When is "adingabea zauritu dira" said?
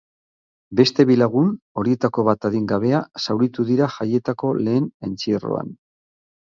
2.51-3.93